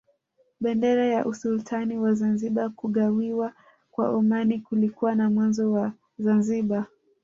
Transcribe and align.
Bendera 0.63 1.03
ya 1.13 1.25
Usultani 1.31 1.95
wa 2.03 2.13
Zanzibar 2.13 2.69
Kugawiwa 2.69 3.53
kwa 3.91 4.09
Omani 4.09 4.59
kulikuwa 4.59 5.15
mwanzo 5.15 5.71
wa 5.73 5.91
Zanzibar 6.17 6.85